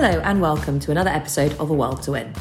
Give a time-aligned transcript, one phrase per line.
[0.00, 2.32] Hello, and welcome to another episode of A World to Win.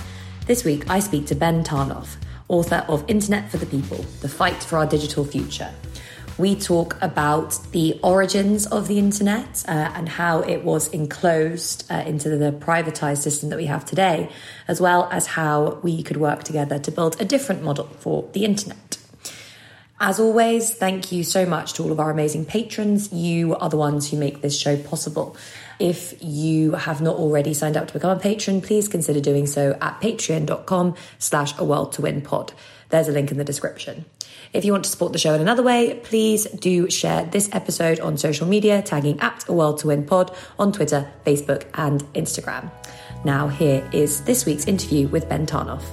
[0.46, 2.18] This week, I speak to Ben Tarnoff,
[2.50, 5.73] author of Internet for the People The Fight for Our Digital Future.
[6.38, 12.04] We talk about the origins of the internet uh, and how it was enclosed uh,
[12.05, 14.30] into the privatized system that we have today,
[14.68, 18.45] as well as how we could work together to build a different model for the
[18.45, 19.00] internet.
[20.00, 23.12] As always, thank you so much to all of our amazing patrons.
[23.12, 25.36] You are the ones who make this show possible.
[25.80, 29.77] If you have not already signed up to become a patron, please consider doing so
[29.80, 32.53] at patreon.com slash a world to win pod.
[32.90, 34.05] There's a link in the description.
[34.53, 38.00] If you want to support the show in another way, please do share this episode
[38.00, 42.72] on social media, tagging at a world to win pod on Twitter, Facebook, and Instagram.
[43.25, 45.84] Now, here is this week's interview with Ben Tarnoff.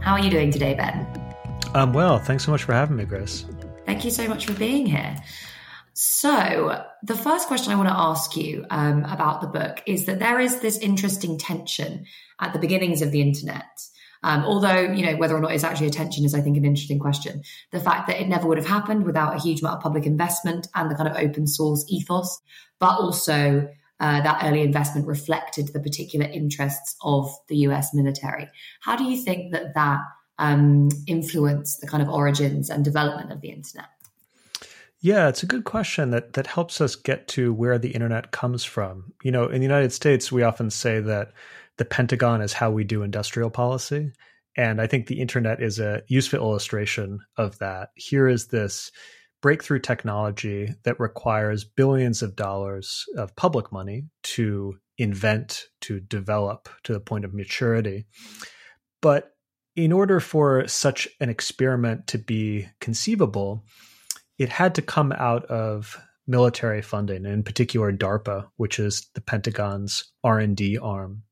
[0.00, 1.06] How are you doing today, Ben?
[1.74, 2.18] I'm well.
[2.18, 3.46] Thanks so much for having me, Grace.
[3.84, 5.16] Thank you so much for being here.
[5.94, 10.18] So, the first question I want to ask you um, about the book is that
[10.18, 12.06] there is this interesting tension
[12.40, 13.66] at the beginnings of the internet.
[14.22, 16.64] Um, although, you know, whether or not it's actually a tension is, I think, an
[16.64, 17.42] interesting question.
[17.72, 20.68] The fact that it never would have happened without a huge amount of public investment
[20.74, 22.40] and the kind of open source ethos,
[22.78, 23.68] but also
[24.00, 28.48] uh, that early investment reflected the particular interests of the US military.
[28.80, 30.00] How do you think that that
[30.38, 33.86] um, influenced the kind of origins and development of the internet?
[35.00, 38.64] Yeah, it's a good question that that helps us get to where the internet comes
[38.64, 39.12] from.
[39.24, 41.32] You know, in the United States, we often say that
[41.76, 44.12] the Pentagon is how we do industrial policy,
[44.56, 47.90] and I think the internet is a useful illustration of that.
[47.96, 48.92] Here is this
[49.40, 56.92] breakthrough technology that requires billions of dollars of public money to invent, to develop to
[56.92, 58.06] the point of maturity.
[59.00, 59.31] But
[59.76, 63.64] in order for such an experiment to be conceivable,
[64.38, 70.12] it had to come out of military funding, in particular DARPA, which is the Pentagon's
[70.22, 71.22] R&D arm.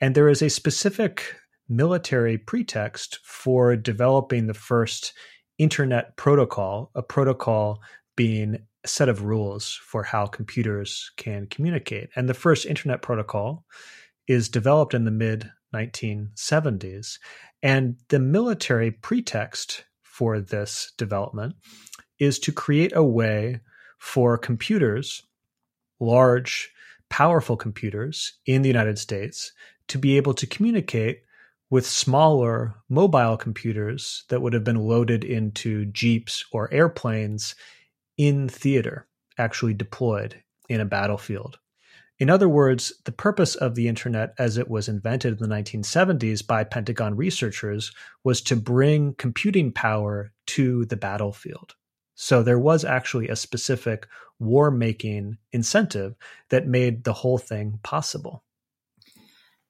[0.00, 1.36] And there is a specific
[1.68, 5.12] military pretext for developing the first
[5.58, 7.80] internet protocol, a protocol
[8.16, 12.10] being a set of rules for how computers can communicate.
[12.16, 13.64] And the first internet protocol
[14.26, 17.18] is developed in the mid 1970s.
[17.62, 21.56] And the military pretext for this development
[22.18, 23.60] is to create a way
[23.98, 25.22] for computers,
[26.00, 26.70] large,
[27.08, 29.52] powerful computers in the United States,
[29.88, 31.22] to be able to communicate
[31.70, 37.54] with smaller mobile computers that would have been loaded into jeeps or airplanes
[38.18, 39.06] in theater,
[39.38, 41.58] actually deployed in a battlefield.
[42.22, 46.46] In other words, the purpose of the internet as it was invented in the 1970s
[46.46, 47.90] by Pentagon researchers
[48.22, 51.74] was to bring computing power to the battlefield.
[52.14, 54.06] So there was actually a specific
[54.38, 56.14] war making incentive
[56.50, 58.44] that made the whole thing possible.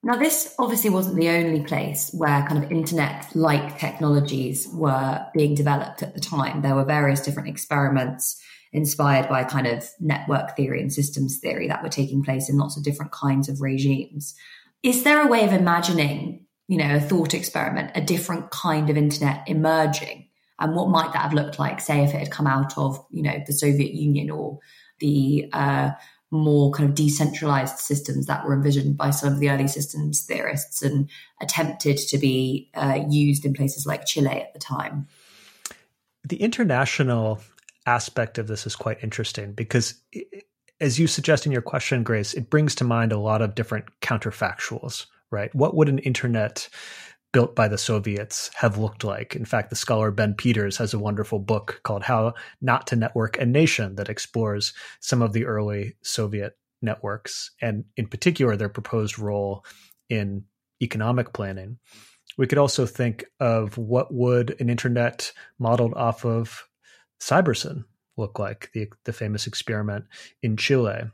[0.03, 5.55] Now, this obviously wasn't the only place where kind of internet like technologies were being
[5.55, 6.61] developed at the time.
[6.61, 11.83] There were various different experiments inspired by kind of network theory and systems theory that
[11.83, 14.35] were taking place in lots of different kinds of regimes.
[14.83, 18.97] Is there a way of imagining, you know, a thought experiment, a different kind of
[18.97, 20.29] internet emerging?
[20.59, 23.23] And what might that have looked like, say, if it had come out of, you
[23.23, 24.59] know, the Soviet Union or
[25.01, 25.91] the uh,
[26.31, 30.83] more kind of decentralized systems that were envisioned by some of the early systems theorists
[30.83, 31.11] and
[31.43, 35.07] attempted to be uh, used in places like Chile at the time.
[36.25, 37.41] The international
[37.87, 39.95] aspect of this is quite interesting because,
[40.81, 43.87] as you suggest in your question, Grace, it brings to mind a lot of different
[44.01, 45.55] counterfactuals, right?
[45.55, 46.69] What would an internet
[47.33, 49.35] built by the Soviets have looked like.
[49.35, 53.41] In fact, the scholar Ben Peters has a wonderful book called How Not to Network
[53.41, 59.19] a Nation that explores some of the early Soviet networks and, in particular, their proposed
[59.19, 59.65] role
[60.11, 60.45] in
[60.83, 61.79] economic planning.
[62.37, 66.69] We could also think of what would an internet modeled off of
[67.23, 67.85] Cybersyn
[68.17, 70.07] look like, the, the famous experiment
[70.43, 71.05] in Chile.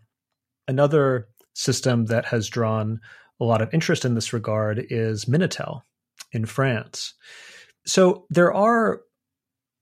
[0.67, 3.01] Another system that has drawn
[3.41, 5.83] a lot of interest in this regard is Minitel,
[6.33, 7.15] in France.
[7.87, 9.03] So there are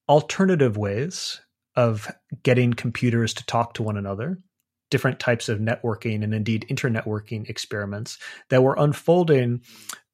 [0.09, 1.41] alternative ways
[1.77, 2.11] of
[2.43, 4.39] getting computers to talk to one another,
[4.91, 8.19] different types of networking and indeed internetworking experiments
[8.51, 9.63] that were unfolding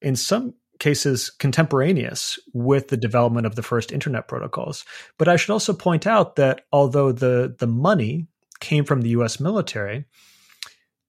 [0.01, 4.85] in some cases contemporaneous with the development of the first internet protocols.
[5.17, 8.27] But I should also point out that although the the money
[8.59, 10.07] came from the US military,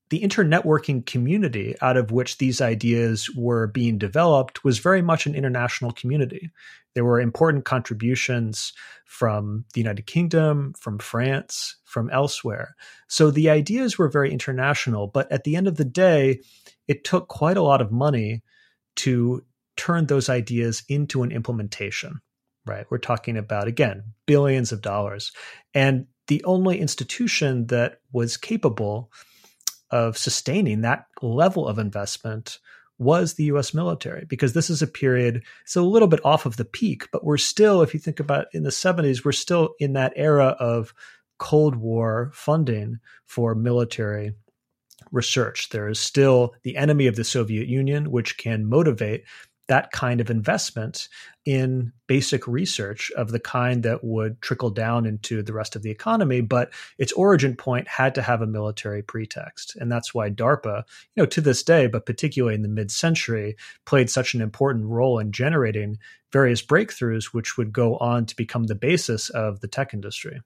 [0.10, 5.34] the internetworking community out of which these ideas were being developed was very much an
[5.34, 6.52] international community.
[6.94, 8.74] There were important contributions
[9.06, 12.76] from the United Kingdom, from France, from elsewhere.
[13.08, 16.42] So the ideas were very international, but at the end of the day,
[16.88, 18.44] it took quite a lot of money
[18.98, 19.44] to
[19.78, 22.22] turn those ideas into an implementation,
[22.66, 22.86] right?
[22.90, 25.32] We're talking about, again, billions of dollars.
[25.74, 29.12] And the only institution that was capable
[29.92, 32.60] of sustaining that level of investment
[32.98, 36.58] was the US military because this is a period it's a little bit off of
[36.58, 39.94] the peak but we're still if you think about in the 70s we're still in
[39.94, 40.94] that era of
[41.38, 44.34] cold war funding for military
[45.12, 49.24] research there is still the enemy of the Soviet Union which can motivate
[49.68, 51.08] that kind of investment
[51.46, 55.92] in basic research of the kind that would trickle down into the rest of the
[55.92, 59.76] economy but its origin point had to have a military pretext.
[59.78, 60.84] And that's why darpa
[61.16, 63.56] you know to this day but particularly in the mid-century
[63.86, 65.98] played such an important role in generating
[66.32, 70.42] various breakthroughs which would go on to become the basis of the tech industry.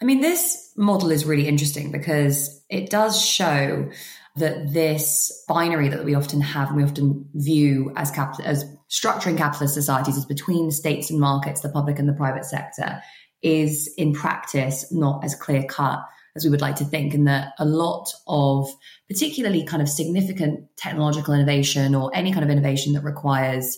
[0.00, 3.90] I mean, this model is really interesting because it does show
[4.38, 8.12] that this binary that we often have and we often view as
[8.42, 13.02] as structuring capitalist societies as between states and markets, the public and the private sector,
[13.42, 16.00] is in practice not as clear cut
[16.36, 18.68] as we would like to think, and that a lot of
[19.08, 23.76] particularly kind of significant technological innovation or any kind of innovation that requires,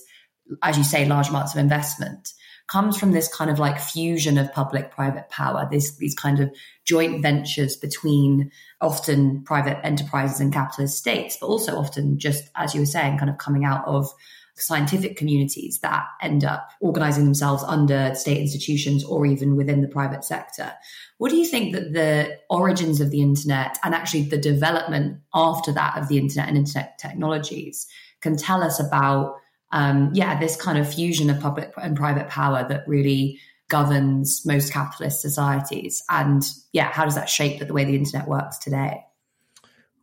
[0.61, 2.33] as you say, large amounts of investment
[2.71, 6.49] comes from this kind of like fusion of public private power, this, these kind of
[6.85, 12.79] joint ventures between often private enterprises and capitalist states, but also often just, as you
[12.79, 14.09] were saying, kind of coming out of
[14.55, 20.23] scientific communities that end up organizing themselves under state institutions or even within the private
[20.23, 20.71] sector.
[21.17, 25.73] What do you think that the origins of the internet and actually the development after
[25.73, 27.87] that of the internet and internet technologies
[28.21, 29.35] can tell us about
[29.71, 33.39] um, yeah, this kind of fusion of public and private power that really
[33.69, 36.03] governs most capitalist societies.
[36.09, 39.03] And yeah, how does that shape the way the internet works today?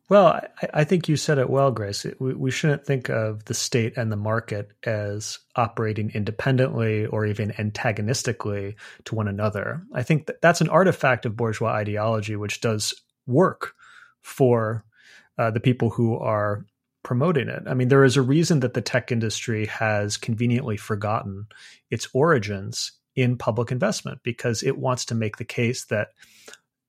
[0.08, 2.06] Well, I, I think you said it well, Grace.
[2.18, 7.52] We, we, shouldn't think of the state and the market as operating independently or even
[7.58, 9.82] antagonistically to one another.
[9.92, 12.94] I think that that's an artifact of bourgeois ideology, which does
[13.26, 13.74] work
[14.22, 14.84] for
[15.36, 16.64] uh, the people who are
[17.08, 17.62] promoting it.
[17.66, 21.46] I mean, there is a reason that the tech industry has conveniently forgotten
[21.88, 26.08] its origins in public investment because it wants to make the case that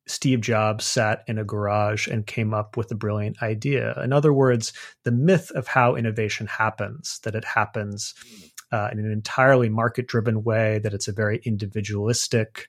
[0.08, 3.98] Steve Jobs sat in a garage and came up with a brilliant idea.
[4.04, 4.74] In other words,
[5.06, 8.14] the myth of how innovation happens, that it happens
[8.74, 12.68] uh, in an entirely market driven way, that it's a very individualistic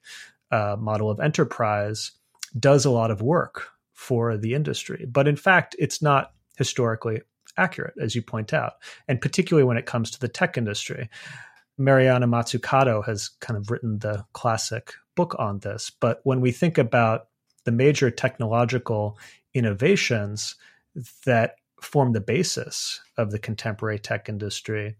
[0.52, 2.12] uh, model of enterprise,
[2.56, 5.05] does a lot of work for the industry.
[5.11, 7.23] But in fact, it's not historically
[7.56, 8.75] accurate, as you point out,
[9.08, 11.08] and particularly when it comes to the tech industry.
[11.79, 15.91] Mariana Mazzucato has kind of written the classic book on this.
[15.91, 17.29] But when we think about
[17.64, 19.19] the major technological
[19.55, 20.56] innovations
[21.25, 24.97] that form the basis of the contemporary tech industry,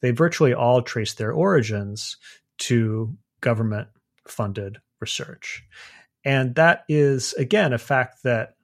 [0.00, 2.16] they virtually all trace their origins
[2.58, 3.88] to government
[4.26, 5.64] funded research.
[6.24, 8.54] And that is, again, a fact that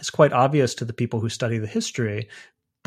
[0.00, 2.28] is quite obvious to the people who study the history,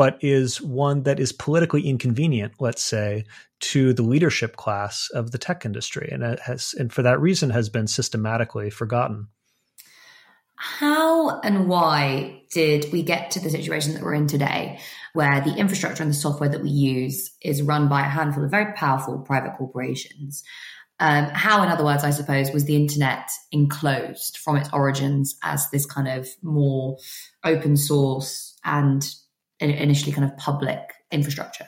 [0.01, 3.23] but is one that is politically inconvenient, let's say,
[3.59, 7.69] to the leadership class of the tech industry, and has, and for that reason, has
[7.69, 9.27] been systematically forgotten.
[10.55, 14.79] How and why did we get to the situation that we're in today,
[15.13, 18.49] where the infrastructure and the software that we use is run by a handful of
[18.49, 20.43] very powerful private corporations?
[20.99, 25.69] Um, how, in other words, I suppose, was the internet enclosed from its origins as
[25.69, 26.97] this kind of more
[27.43, 29.07] open source and
[29.69, 30.79] initially kind of public
[31.11, 31.67] infrastructure?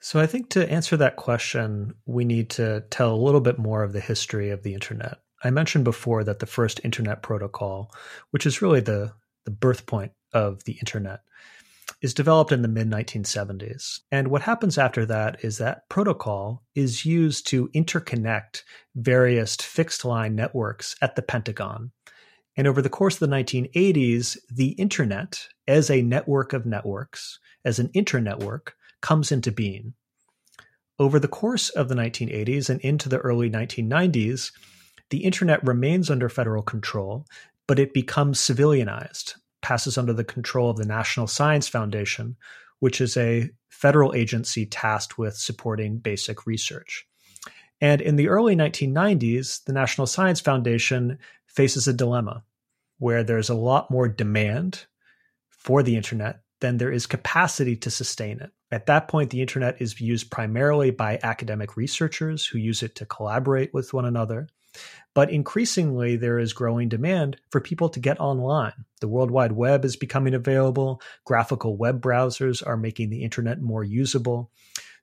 [0.00, 3.82] So I think to answer that question, we need to tell a little bit more
[3.82, 5.18] of the history of the internet.
[5.42, 7.90] I mentioned before that the first internet protocol,
[8.30, 9.12] which is really the,
[9.44, 11.20] the birth point of the internet,
[12.02, 14.00] is developed in the mid 1970s.
[14.10, 18.62] And what happens after that is that protocol is used to interconnect
[18.94, 21.92] various fixed line networks at the Pentagon
[22.56, 27.78] and over the course of the 1980s, the internet as a network of networks, as
[27.78, 28.70] an internetwork,
[29.02, 29.94] comes into being.
[30.98, 34.52] Over the course of the 1980s and into the early 1990s,
[35.10, 37.26] the internet remains under federal control,
[37.66, 42.36] but it becomes civilianized, passes under the control of the National Science Foundation,
[42.78, 47.06] which is a federal agency tasked with supporting basic research.
[47.80, 52.42] And in the early 1990s, the National Science Foundation faces a dilemma.
[52.98, 54.86] Where there's a lot more demand
[55.48, 58.50] for the internet than there is capacity to sustain it.
[58.70, 63.06] At that point, the internet is used primarily by academic researchers who use it to
[63.06, 64.48] collaborate with one another.
[65.14, 68.84] But increasingly, there is growing demand for people to get online.
[69.00, 71.00] The World Wide Web is becoming available.
[71.24, 74.50] Graphical web browsers are making the internet more usable.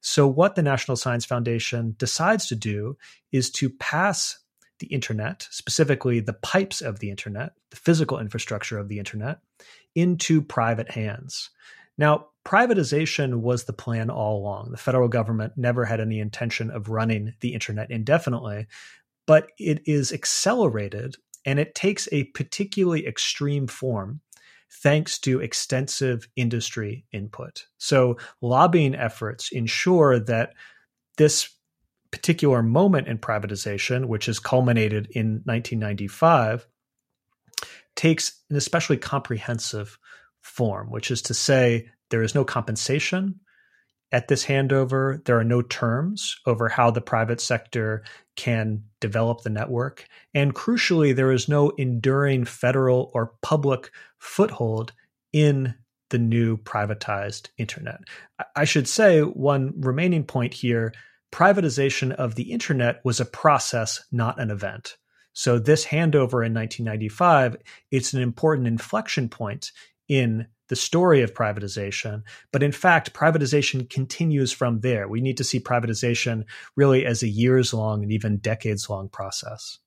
[0.02, 2.98] So, what the National Science Foundation decides to do
[3.32, 4.38] is to pass
[4.80, 9.40] the internet, specifically the pipes of the internet, the physical infrastructure of the internet,
[9.96, 11.50] into private hands.
[11.98, 14.72] Now, privatization was the plan all along.
[14.72, 18.68] The federal government never had any intention of running the internet indefinitely,
[19.28, 21.16] but it is accelerated
[21.46, 24.22] and it takes a particularly extreme form
[24.72, 27.68] thanks to extensive industry input.
[27.78, 30.54] So, lobbying efforts ensure that
[31.18, 31.50] this
[32.14, 36.68] particular moment in privatization, which has culminated in 1995,
[37.96, 39.98] takes an especially comprehensive
[40.40, 43.40] form, which is to say, there is no compensation
[44.12, 45.26] at this handover.
[45.26, 48.04] There are no terms over how the private sector
[48.36, 50.06] can develop the network.
[50.36, 53.90] And crucially, there is no enduring federal or public
[54.20, 54.94] foothold
[55.34, 55.74] in
[56.12, 58.02] the new privatized internet.
[58.56, 60.94] I should say one remaining point here
[61.34, 64.98] privatization of the internet was a process, not an event.
[65.34, 67.58] So this handover in 1995,
[67.90, 69.72] it's an important inflection point
[70.08, 72.22] in the story of privatization.
[72.52, 75.08] But in fact, privatization continues from there.
[75.08, 79.80] We need to see privatization really as a years long and even decades long process.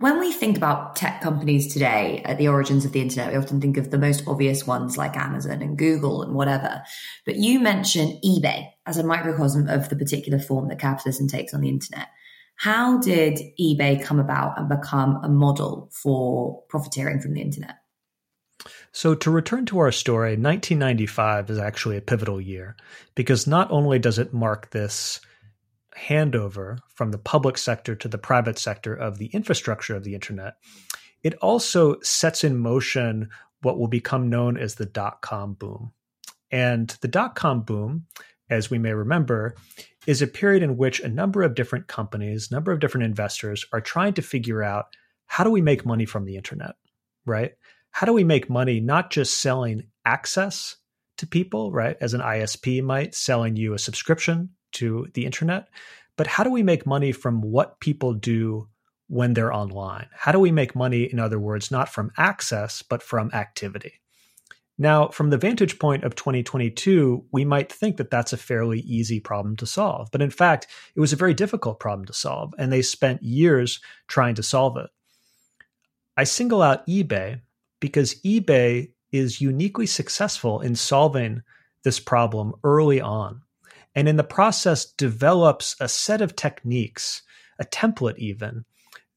[0.00, 3.60] When we think about tech companies today at the origins of the internet, we often
[3.60, 6.84] think of the most obvious ones like Amazon and Google and whatever.
[7.26, 11.62] But you mentioned eBay as a microcosm of the particular form that capitalism takes on
[11.62, 12.06] the internet.
[12.54, 17.74] How did eBay come about and become a model for profiteering from the internet?
[18.92, 22.76] So, to return to our story, 1995 is actually a pivotal year
[23.16, 25.20] because not only does it mark this
[25.98, 30.54] handover from the public sector to the private sector of the infrastructure of the internet,
[31.22, 33.28] it also sets in motion
[33.62, 35.92] what will become known as the dot com boom.
[36.50, 38.06] And the dot com boom,
[38.48, 39.56] as we may remember,
[40.06, 43.80] is a period in which a number of different companies, number of different investors are
[43.80, 44.86] trying to figure out
[45.26, 46.76] how do we make money from the internet,
[47.26, 47.52] right?
[47.90, 50.76] how do we make money not just selling access
[51.16, 51.96] to people, right?
[52.00, 55.68] As an ISP might, selling you a subscription to the internet,
[56.16, 58.68] but how do we make money from what people do
[59.08, 60.06] when they're online?
[60.12, 64.00] How do we make money, in other words, not from access, but from activity?
[64.80, 69.18] Now, from the vantage point of 2022, we might think that that's a fairly easy
[69.18, 70.08] problem to solve.
[70.12, 73.80] But in fact, it was a very difficult problem to solve, and they spent years
[74.06, 74.88] trying to solve it.
[76.16, 77.40] I single out eBay
[77.80, 81.42] because eBay is uniquely successful in solving
[81.82, 83.42] this problem early on.
[83.98, 87.22] And in the process, develops a set of techniques,
[87.58, 88.64] a template even,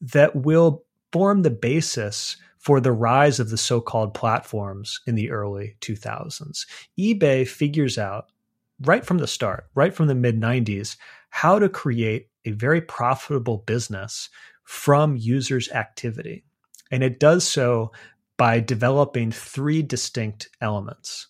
[0.01, 5.29] that will form the basis for the rise of the so called platforms in the
[5.29, 6.65] early 2000s.
[6.99, 8.31] eBay figures out
[8.79, 10.97] right from the start, right from the mid 90s,
[11.29, 14.29] how to create a very profitable business
[14.63, 16.43] from users' activity.
[16.89, 17.91] And it does so
[18.35, 21.27] by developing three distinct elements.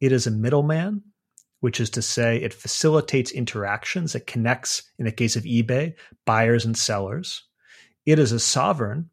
[0.00, 1.02] It is a middleman,
[1.60, 4.14] which is to say, it facilitates interactions.
[4.14, 5.94] It connects, in the case of eBay,
[6.24, 7.44] buyers and sellers.
[8.04, 9.10] It is a sovereign,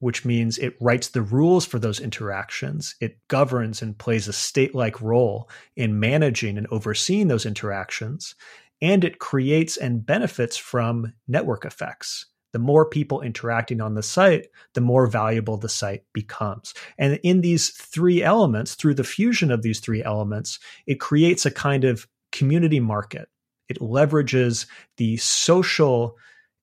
[0.00, 2.94] which means it writes the rules for those interactions.
[3.00, 8.34] It governs and plays a state like role in managing and overseeing those interactions.
[8.80, 14.48] And it creates and benefits from network effects the more people interacting on the site,
[14.74, 16.74] the more valuable the site becomes.
[16.98, 21.50] And in these three elements, through the fusion of these three elements, it creates a
[21.50, 23.28] kind of community market.
[23.68, 26.16] It leverages the social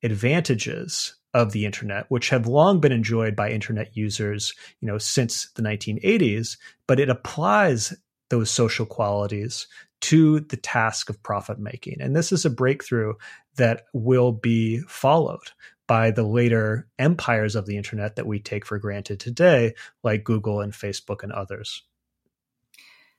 [0.03, 5.51] advantages of the internet, which have long been enjoyed by internet users, you know, since
[5.55, 7.93] the 1980s, but it applies
[8.29, 9.67] those social qualities
[10.01, 11.97] to the task of profit making.
[11.99, 13.13] And this is a breakthrough
[13.57, 15.51] that will be followed
[15.87, 19.73] by the later empires of the internet that we take for granted today,
[20.03, 21.83] like Google and Facebook and others.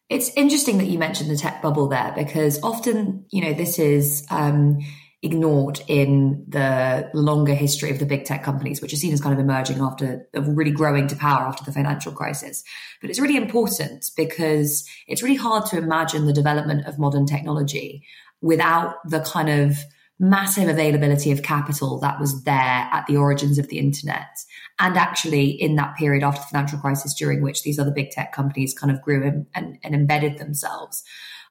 [0.08, 4.24] It's interesting that you mentioned the tech bubble there because often, you know, this is
[4.30, 4.78] um,
[5.22, 9.32] ignored in the longer history of the big tech companies, which are seen as kind
[9.32, 12.62] of emerging after, really growing to power after the financial crisis.
[13.00, 18.04] But it's really important because it's really hard to imagine the development of modern technology
[18.40, 19.78] without the kind of
[20.18, 24.38] massive availability of capital that was there at the origins of the internet.
[24.78, 28.32] And actually, in that period after the financial crisis, during which these other big tech
[28.32, 31.02] companies kind of grew and, and, and embedded themselves,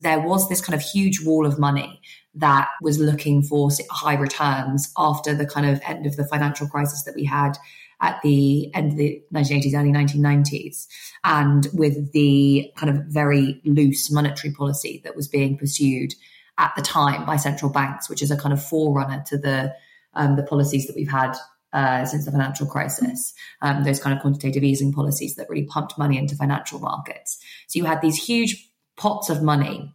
[0.01, 2.01] there was this kind of huge wall of money
[2.33, 7.03] that was looking for high returns after the kind of end of the financial crisis
[7.03, 7.57] that we had
[8.01, 10.87] at the end of the 1980s, early 1990s,
[11.23, 16.13] and with the kind of very loose monetary policy that was being pursued
[16.57, 19.73] at the time by central banks, which is a kind of forerunner to the
[20.13, 21.35] um, the policies that we've had
[21.73, 25.97] uh, since the financial crisis, um, those kind of quantitative easing policies that really pumped
[25.97, 27.37] money into financial markets.
[27.67, 29.93] So you had these huge pots of money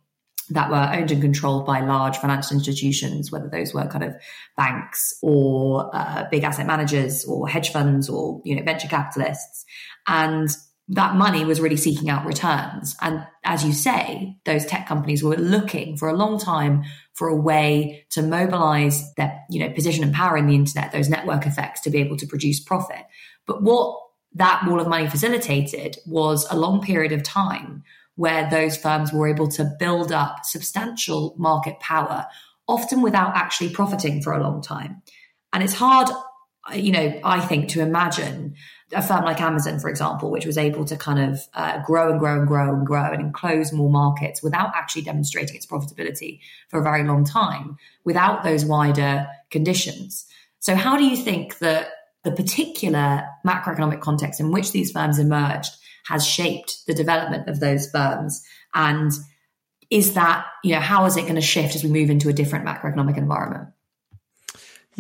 [0.51, 4.15] that were owned and controlled by large financial institutions, whether those were kind of
[4.57, 9.65] banks or uh, big asset managers or hedge funds or you know venture capitalists,
[10.07, 10.55] and
[10.93, 12.97] that money was really seeking out returns.
[13.01, 16.83] And as you say, those tech companies were looking for a long time
[17.15, 21.09] for a way to mobilize their, you know, position and power in the internet, those
[21.09, 23.05] network effects to be able to produce profit.
[23.47, 24.01] But what
[24.35, 27.85] that wall of money facilitated was a long period of time
[28.17, 32.27] where those firms were able to build up substantial market power,
[32.67, 35.03] often without actually profiting for a long time.
[35.53, 36.09] And it's hard,
[36.75, 38.57] you know, I think, to imagine
[38.93, 42.19] a firm like Amazon, for example, which was able to kind of uh, grow and
[42.19, 46.81] grow and grow and grow and enclose more markets without actually demonstrating its profitability for
[46.81, 50.27] a very long time, without those wider conditions.
[50.59, 51.89] So, how do you think that
[52.25, 55.73] the particular macroeconomic context in which these firms emerged
[56.07, 58.43] has shaped the development of those firms?
[58.75, 59.13] And
[59.89, 62.33] is that, you know, how is it going to shift as we move into a
[62.33, 63.69] different macroeconomic environment?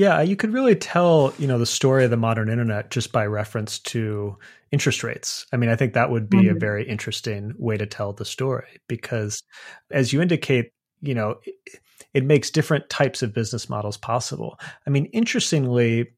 [0.00, 3.26] Yeah, you could really tell, you know, the story of the modern internet just by
[3.26, 4.38] reference to
[4.72, 5.44] interest rates.
[5.52, 6.56] I mean, I think that would be mm-hmm.
[6.56, 9.42] a very interesting way to tell the story because
[9.90, 11.80] as you indicate, you know, it,
[12.14, 14.58] it makes different types of business models possible.
[14.86, 16.12] I mean, interestingly,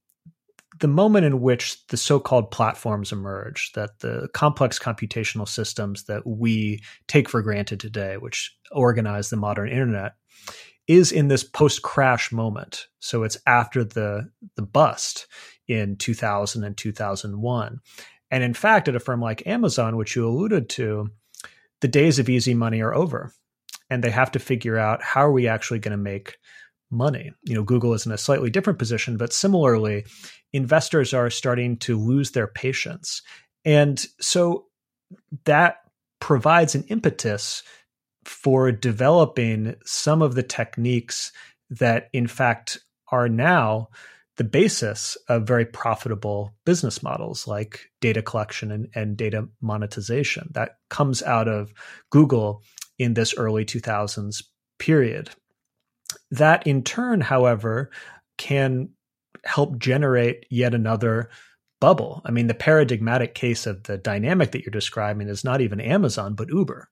[0.79, 6.81] the moment in which the so-called platforms emerge, that the complex computational systems that we
[7.09, 10.13] take for granted today, which organize the modern internet,
[10.89, 12.89] is in this post-crash moment.
[13.01, 15.27] So it's after the the bust
[15.69, 17.79] in 2000 and 2001.
[18.31, 21.09] And in fact, at a firm like Amazon, which you alluded to,
[21.81, 23.33] the days of easy money are over.
[23.91, 26.37] And they have to figure out how are we actually going to make
[26.91, 27.33] money.
[27.43, 30.07] You know, Google is in a slightly different position, but similarly,
[30.53, 33.23] investors are starting to lose their patience.
[33.65, 34.67] And so
[35.45, 35.79] that
[36.21, 37.63] provides an impetus
[38.25, 41.33] for developing some of the techniques
[41.71, 42.79] that, in fact,
[43.11, 43.89] are now
[44.37, 50.77] the basis of very profitable business models like data collection and, and, data monetization that
[50.89, 51.73] comes out of
[52.11, 52.63] Google
[52.99, 54.43] in this early 2000s
[54.79, 55.31] period.
[56.31, 57.91] That in turn, however,
[58.39, 58.91] can
[59.45, 61.29] help generate yet another
[61.81, 62.23] bubble.
[62.25, 66.35] I mean, the paradigmatic case of the dynamic that you're describing is not even Amazon,
[66.35, 66.89] but Uber.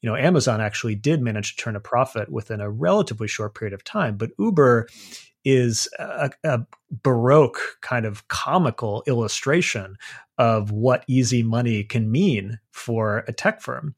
[0.00, 3.74] You know, Amazon actually did manage to turn a profit within a relatively short period
[3.74, 4.88] of time, but Uber
[5.44, 9.96] is a, a baroque kind of comical illustration
[10.36, 13.94] of what easy money can mean for a tech firm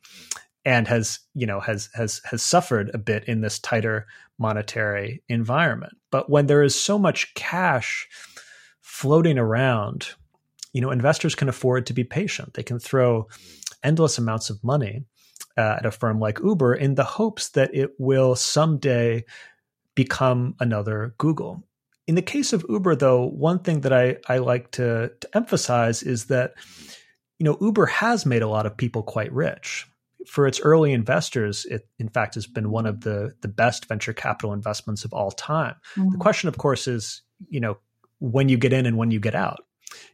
[0.64, 4.06] and has you know has has has suffered a bit in this tighter
[4.38, 5.94] monetary environment.
[6.10, 8.08] But when there is so much cash
[8.80, 10.08] floating around
[10.72, 12.54] you know investors can afford to be patient.
[12.54, 13.26] They can throw
[13.82, 15.04] endless amounts of money
[15.56, 19.24] uh, at a firm like uber in the hopes that it will someday
[19.94, 21.64] become another google
[22.06, 26.02] in the case of uber though one thing that i, I like to, to emphasize
[26.02, 26.54] is that
[27.38, 29.86] you know uber has made a lot of people quite rich
[30.26, 34.12] for its early investors, it in fact has been one of the the best venture
[34.12, 35.74] capital investments of all time.
[35.96, 36.10] Mm-hmm.
[36.10, 37.78] The question, of course, is you know
[38.18, 39.64] when you get in and when you get out.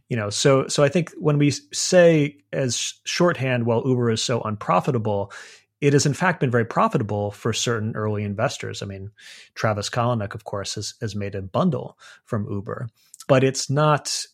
[0.08, 4.40] You know, so so I think when we say as shorthand, well, Uber is so
[4.40, 5.32] unprofitable,
[5.80, 8.82] it has in fact been very profitable for certain early investors.
[8.82, 9.10] I mean,
[9.54, 12.88] Travis Kalanick, of course, has has made a bundle from Uber,
[13.28, 14.24] but it's not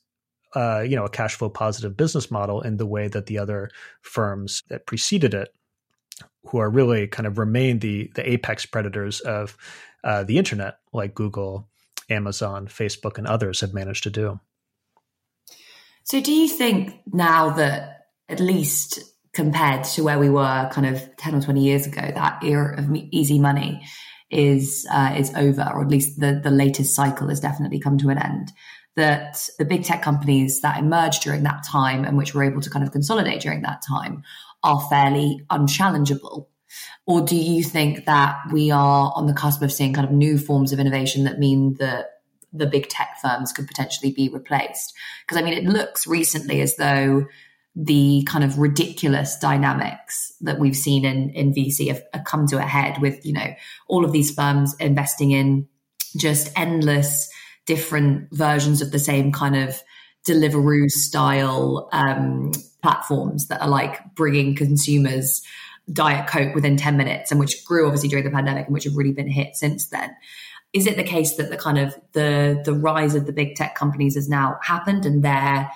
[0.54, 3.70] uh, you know a cash flow positive business model in the way that the other
[4.02, 5.54] firms that preceded it
[6.46, 9.56] who are really kind of remain the the apex predators of
[10.04, 11.68] uh, the internet, like Google,
[12.10, 14.40] Amazon, Facebook, and others have managed to do.
[16.04, 19.00] So, do you think now that at least
[19.32, 22.94] compared to where we were kind of ten or twenty years ago, that era of
[23.10, 23.82] easy money
[24.30, 28.08] is uh, is over, or at least the the latest cycle has definitely come to
[28.08, 28.52] an end?
[28.96, 32.70] That the big tech companies that emerged during that time and which were able to
[32.70, 34.22] kind of consolidate during that time
[34.62, 36.48] are fairly unchallengeable.
[37.06, 40.38] Or do you think that we are on the cusp of seeing kind of new
[40.38, 42.21] forms of innovation that mean that
[42.52, 44.94] the big tech firms could potentially be replaced?
[45.26, 47.26] Because I mean, it looks recently as though
[47.74, 52.58] the kind of ridiculous dynamics that we've seen in, in VC have, have come to
[52.58, 53.54] a head with, you know,
[53.88, 55.66] all of these firms investing in
[56.16, 57.30] just endless
[57.64, 59.82] different versions of the same kind of
[60.28, 65.42] Deliveroo style um, platforms that are like bringing consumers
[65.92, 68.96] Diet Coke within 10 minutes and which grew obviously during the pandemic and which have
[68.96, 70.14] really been hit since then.
[70.72, 73.74] Is it the case that the kind of the the rise of the big tech
[73.74, 75.70] companies has now happened and they're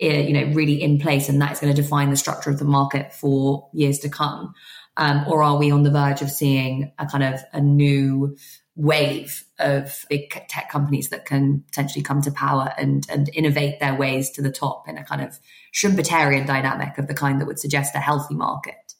[0.00, 2.64] eh, you know really in place and that's going to define the structure of the
[2.64, 4.54] market for years to come?
[4.96, 8.36] Um, or are we on the verge of seeing a kind of a new
[8.74, 13.94] wave of big tech companies that can potentially come to power and and innovate their
[13.94, 15.38] ways to the top in a kind of
[15.72, 18.94] Schumpeterian dynamic of the kind that would suggest a healthy market?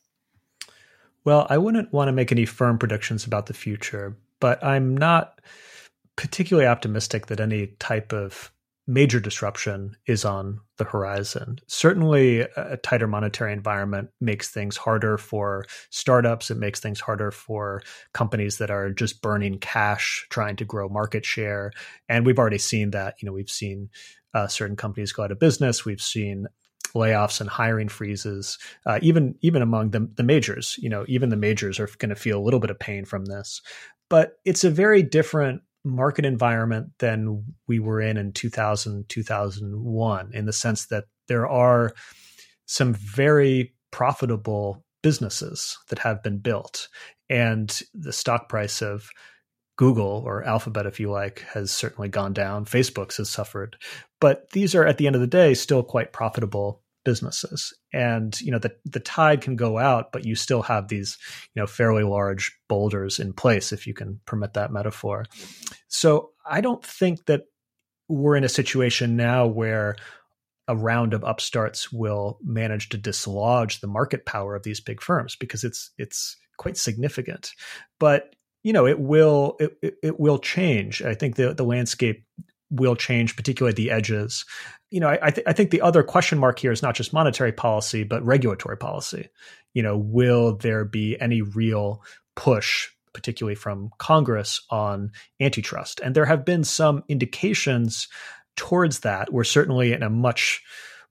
[1.25, 5.41] Well, I wouldn't want to make any firm predictions about the future, but I'm not
[6.17, 8.51] particularly optimistic that any type of
[8.89, 11.61] major disruption is on the horizon.
[11.69, 16.51] Certainly, a tighter monetary environment makes things harder for startups.
[16.51, 17.83] It makes things harder for
[18.15, 21.71] companies that are just burning cash, trying to grow market share.
[22.09, 23.15] And we've already seen that.
[23.23, 23.91] You know, we've seen
[24.35, 25.85] uh, certain companies go out of business.
[25.85, 26.49] We've seen
[26.95, 30.77] layoffs and hiring freezes, uh, even even among the, the majors.
[30.79, 33.27] You know, even the majors are going to feel a little bit of pain from
[33.27, 33.63] this.
[34.13, 40.45] But it's a very different market environment than we were in in 2000 2001 in
[40.45, 41.95] the sense that there are
[42.67, 46.89] some very profitable businesses that have been built
[47.31, 49.09] and the stock price of
[49.77, 52.67] Google or Alphabet, if you like, has certainly gone down.
[52.67, 53.77] Facebook's has suffered,
[54.21, 57.75] but these are at the end of the day still quite profitable businesses.
[57.93, 61.19] And you know the the tide can go out but you still have these
[61.55, 65.27] you know fairly large boulders in place if you can permit that metaphor.
[65.89, 67.43] So i don't think that
[68.09, 69.97] we're in a situation now where
[70.69, 75.37] a round of upstarts will manage to dislodge the market power of these big firms
[75.37, 77.53] because it's it's quite significant.
[77.99, 81.03] But you know it will it, it will change.
[81.03, 82.25] I think the the landscape
[82.73, 84.45] will change, particularly at the edges.
[84.91, 87.53] You know, I, th- I think the other question mark here is not just monetary
[87.53, 89.29] policy, but regulatory policy.
[89.75, 92.03] You know, will there be any real
[92.35, 96.01] push, particularly from Congress, on antitrust?
[96.01, 98.09] And there have been some indications
[98.57, 99.33] towards that.
[99.33, 100.63] We're certainly in a much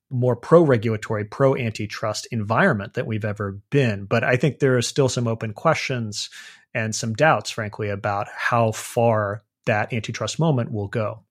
[0.10, 4.06] more pro regulatory, pro antitrust environment than we've ever been.
[4.06, 6.30] But I think there are still some open questions
[6.74, 11.24] and some doubts, frankly, about how far that antitrust moment will go.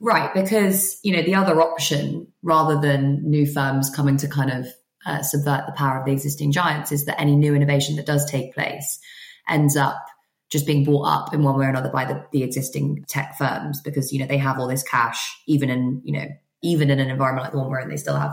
[0.00, 4.66] Right, because you know the other option, rather than new firms coming to kind of
[5.04, 8.28] uh, subvert the power of the existing giants, is that any new innovation that does
[8.30, 8.98] take place
[9.46, 10.02] ends up
[10.50, 13.82] just being bought up in one way or another by the, the existing tech firms
[13.82, 16.26] because you know they have all this cash, even in you know
[16.62, 18.32] even in an environment like the one we're in, they still have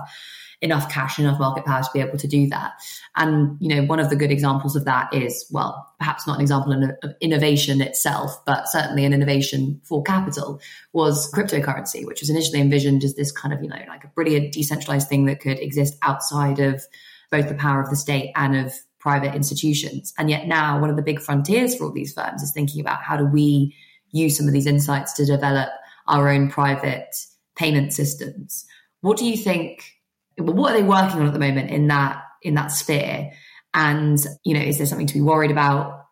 [0.62, 2.74] enough cash, enough market power to be able to do that.
[3.16, 6.42] And, you know, one of the good examples of that is, well, perhaps not an
[6.42, 10.60] example of innovation itself, but certainly an innovation for capital
[10.94, 14.52] was cryptocurrency, which was initially envisioned as this kind of, you know, like a brilliant
[14.52, 16.84] decentralized thing that could exist outside of
[17.30, 20.14] both the power of the state and of private institutions.
[20.18, 23.04] And yet now one of the big frontiers for all these firms is thinking about
[23.04, 23.76] how do we
[24.12, 25.70] use some of these insights to develop
[26.08, 27.16] our own private
[27.56, 28.66] payment systems.
[29.02, 29.97] What do you think
[30.38, 33.32] what are they working on at the moment in that in that sphere?
[33.74, 36.06] And you know, is there something to be worried about?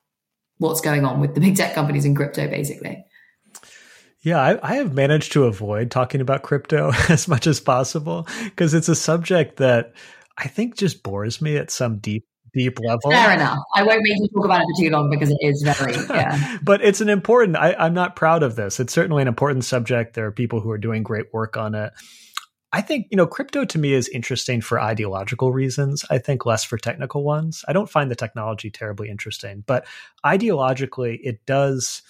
[0.58, 3.04] What's going on with the big tech companies in crypto, basically?
[4.22, 8.74] Yeah, I, I, have managed to avoid talking about crypto as much as possible because
[8.74, 9.94] it's a subject that
[10.38, 13.12] I think just bores me at some deep deep level.
[13.12, 13.60] Fair enough.
[13.76, 16.58] I won't make you talk about it for too long because it is very, yeah.
[16.64, 18.80] but it's an important, I, I'm not proud of this.
[18.80, 20.14] It's certainly an important subject.
[20.14, 21.92] There are people who are doing great work on it.
[22.76, 26.04] I think, you know, crypto to me is interesting for ideological reasons.
[26.10, 27.64] I think less for technical ones.
[27.70, 29.88] I don't find the technology terribly interesting, but
[30.26, 32.02] ideologically, it does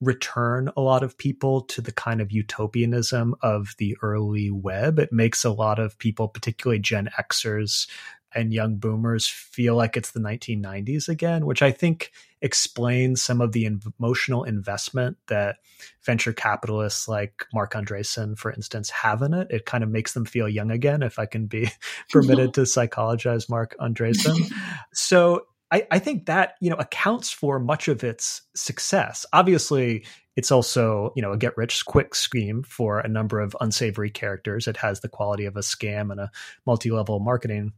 [0.00, 5.00] return a lot of people to the kind of utopianism of the early web.
[5.00, 7.88] It makes a lot of people, particularly Gen Xers,
[8.32, 13.52] and young boomers feel like it's the 1990s again, which I think explains some of
[13.52, 15.56] the emotional investment that
[16.04, 19.46] venture capitalists like Marc Andreessen, for instance, have in it.
[19.50, 21.70] It kind of makes them feel young again, if I can be
[22.10, 24.52] permitted to psychologize Marc Andreessen.
[24.92, 29.24] so I, I think that you know accounts for much of its success.
[29.32, 30.04] Obviously,
[30.36, 34.66] it's also, you know, a get rich quick scheme for a number of unsavory characters.
[34.66, 36.30] It has the quality of a scam and a
[36.66, 37.72] multi-level marketing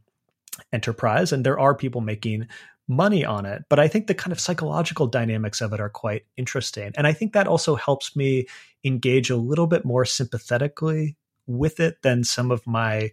[0.71, 2.47] enterprise and there are people making
[2.87, 3.63] money on it.
[3.69, 6.91] But I think the kind of psychological dynamics of it are quite interesting.
[6.95, 8.47] And I think that also helps me
[8.83, 11.17] engage a little bit more sympathetically
[11.47, 13.11] with it than some of my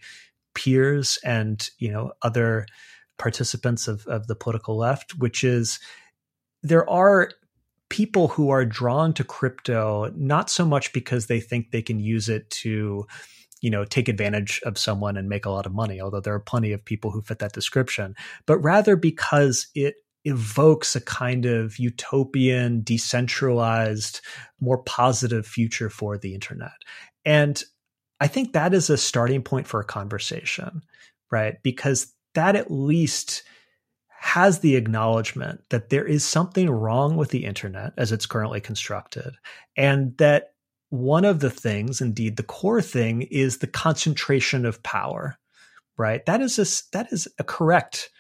[0.55, 2.67] peers and, you know, other
[3.19, 5.79] participants of, of the political left, which is
[6.63, 7.31] there are
[7.89, 12.29] people who are drawn to crypto not so much because they think they can use
[12.29, 13.07] it to
[13.63, 16.41] you know take advantage of someone and make a lot of money although there are
[16.41, 18.15] plenty of people who fit that description
[18.47, 19.95] but rather because it
[20.25, 24.21] evokes a kind of utopian decentralized
[24.61, 26.71] more positive future for the internet.
[27.25, 27.63] And
[28.21, 30.83] i think that is a starting point for a conversation
[31.33, 31.61] right?
[31.65, 33.43] Because that at least
[34.09, 39.35] has the acknowledgement that there is something wrong with the internet as it's currently constructed
[39.77, 40.53] and that
[40.93, 45.39] one of the things, indeed the core thing, is the concentration of power.
[45.97, 46.25] Right?
[46.27, 48.11] That is a, that is a correct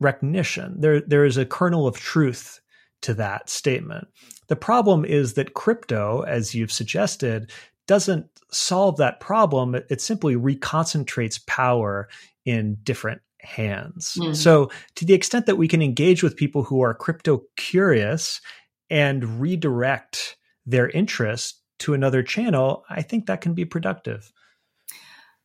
[0.00, 0.80] recognition.
[0.80, 2.60] There there is a kernel of truth
[3.02, 4.08] to that statement.
[4.48, 7.50] The problem is that crypto, as you've suggested,
[7.86, 9.74] doesn't solve that problem.
[9.74, 12.08] It, it simply reconcentrates power
[12.44, 14.16] in different hands.
[14.20, 14.34] Mm-hmm.
[14.34, 18.40] So, to the extent that we can engage with people who are crypto curious
[18.90, 24.32] and redirect their interest to another channel, I think that can be productive.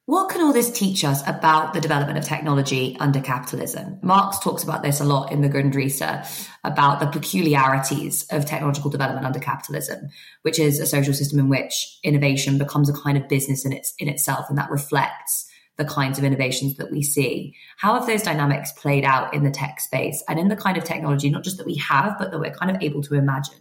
[0.07, 3.99] What can all this teach us about the development of technology under capitalism?
[4.01, 9.25] Marx talks about this a lot in the Grundrisse about the peculiarities of technological development
[9.25, 10.09] under capitalism,
[10.41, 13.93] which is a social system in which innovation becomes a kind of business in its
[13.99, 17.55] in itself, and that reflects the kinds of innovations that we see.
[17.77, 20.83] How have those dynamics played out in the tech space and in the kind of
[20.83, 23.59] technology, not just that we have, but that we're kind of able to imagine?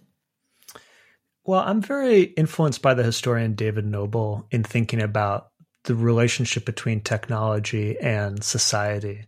[1.51, 5.49] Well, I'm very influenced by the historian David Noble in thinking about
[5.83, 9.27] the relationship between technology and society.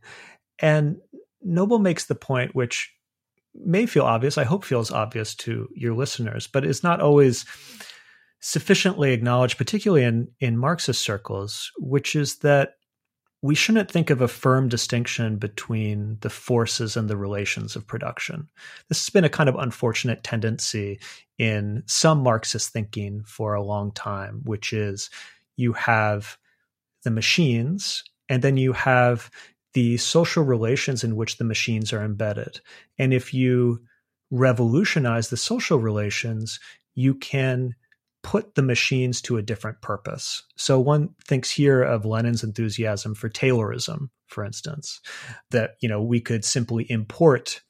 [0.60, 0.98] And
[1.42, 2.94] Noble makes the point, which
[3.56, 7.44] may feel obvious, I hope feels obvious to your listeners, but is not always
[8.38, 12.74] sufficiently acknowledged, particularly in, in Marxist circles, which is that
[13.42, 18.48] we shouldn't think of a firm distinction between the forces and the relations of production.
[18.88, 21.00] This has been a kind of unfortunate tendency
[21.38, 25.10] in some Marxist thinking for a long time, which is
[25.56, 26.38] you have
[27.02, 29.28] the machines and then you have
[29.74, 32.60] the social relations in which the machines are embedded.
[32.96, 33.80] And if you
[34.30, 36.60] revolutionize the social relations,
[36.94, 37.74] you can
[38.22, 40.42] put the machines to a different purpose.
[40.56, 45.00] So one thinks here of Lenin's enthusiasm for Taylorism, for instance,
[45.50, 47.60] that you know we could simply import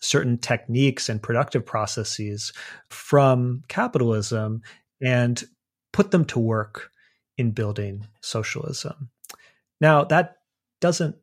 [0.00, 2.52] certain techniques and productive processes
[2.90, 4.62] from capitalism
[5.00, 5.44] and
[5.92, 6.90] put them to work
[7.38, 9.10] in building socialism.
[9.80, 10.36] Now that
[10.80, 11.16] doesn't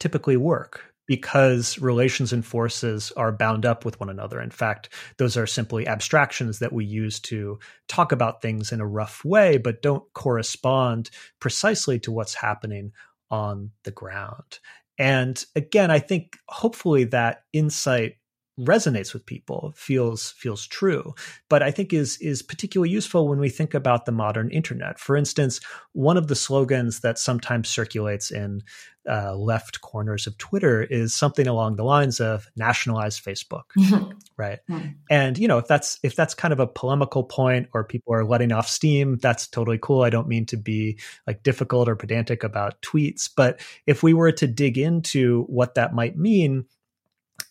[0.00, 4.40] typically work because relations and forces are bound up with one another.
[4.40, 8.86] In fact, those are simply abstractions that we use to talk about things in a
[8.86, 12.92] rough way, but don't correspond precisely to what's happening
[13.30, 14.58] on the ground.
[14.98, 18.17] And again, I think hopefully that insight
[18.58, 21.14] resonates with people feels feels true.
[21.48, 24.98] But i think is is particularly useful when we think about the modern internet.
[24.98, 25.60] For instance
[25.92, 28.62] one of the slogans that sometimes circulates in
[29.08, 33.62] uh, left corners of twitter is something along the lines of nationalize facebook
[34.36, 34.58] right?
[34.68, 34.88] Mm-hmm.
[35.08, 38.24] and you know if that's if that's kind of a polemical point or people are
[38.24, 40.02] letting off steam that's totally cool.
[40.02, 44.32] I don't mean to be like difficult or pedantic about tweets but if we were
[44.32, 46.66] to dig into what that might mean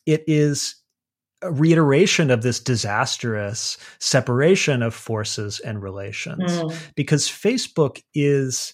[0.06, 0.76] it is
[1.42, 6.76] a reiteration of this disastrous separation of forces and relations mm.
[6.96, 8.74] because Facebook is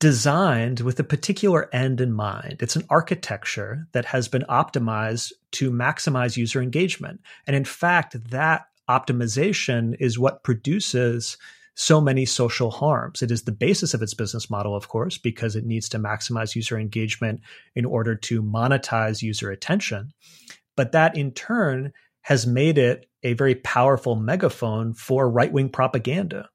[0.00, 2.56] designed with a particular end in mind.
[2.60, 7.20] It's an architecture that has been optimized to maximize user engagement.
[7.46, 11.36] And in fact, that optimization is what produces
[11.74, 13.22] so many social harms.
[13.22, 16.54] It is the basis of its business model, of course, because it needs to maximize
[16.56, 17.40] user engagement
[17.74, 20.12] in order to monetize user attention.
[20.76, 26.48] But that in turn has made it a very powerful megaphone for right wing propaganda.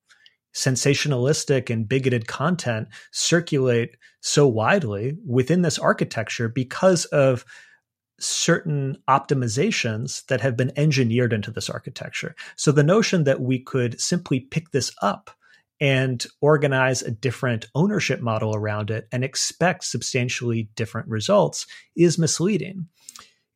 [0.54, 7.46] Sensationalistic and bigoted content circulate so widely within this architecture because of
[8.20, 12.36] certain optimizations that have been engineered into this architecture.
[12.56, 15.30] So the notion that we could simply pick this up
[15.80, 22.88] and organize a different ownership model around it and expect substantially different results is misleading.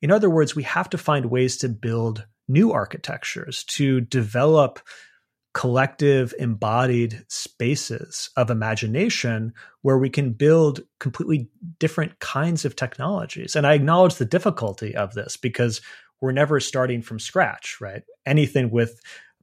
[0.01, 4.79] In other words, we have to find ways to build new architectures, to develop
[5.53, 13.55] collective embodied spaces of imagination where we can build completely different kinds of technologies.
[13.55, 15.81] And I acknowledge the difficulty of this because
[16.21, 18.03] we're never starting from scratch, right?
[18.25, 19.01] Anything with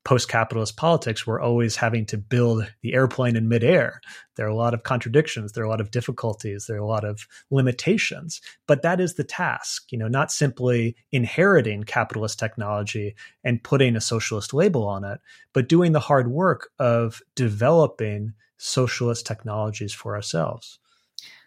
[0.09, 4.01] post capitalist politics, we're always having to build the airplane in midair.
[4.37, 6.87] There are a lot of contradictions, there are a lot of difficulties, there are a
[6.87, 8.41] lot of limitations.
[8.67, 14.01] But that is the task, you know, not simply inheriting capitalist technology and putting a
[14.01, 15.21] socialist label on it,
[15.53, 20.79] but doing the hard work of developing socialist technologies for ourselves.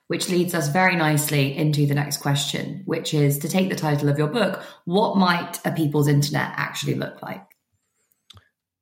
[0.06, 4.08] Which leads us very nicely into the next question, which is to take the title
[4.08, 7.51] of your book, what might a people's internet actually look like?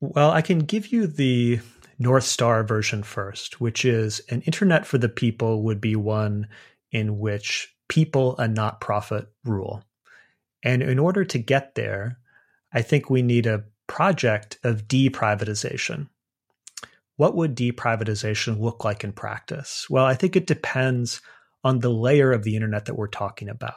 [0.01, 1.59] Well, I can give you the
[1.97, 6.47] North Star version first, which is an internet for the people would be one
[6.91, 9.83] in which people and not profit rule.
[10.63, 12.17] And in order to get there,
[12.71, 16.07] I think we need a project of deprivatization.
[17.17, 19.89] What would deprivatization look like in practice?
[19.89, 21.21] Well, I think it depends
[21.65, 23.75] on the layer of the internet that we're talking about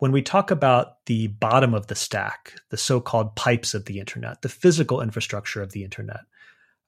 [0.00, 4.00] when we talk about the bottom of the stack, the so called pipes of the
[4.00, 6.20] internet, the physical infrastructure of the internet,